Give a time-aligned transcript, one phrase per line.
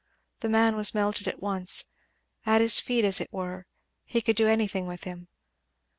[0.39, 1.85] The man was melted at once
[2.43, 3.67] at his feet, as it were;
[4.03, 5.27] he could do anything with him.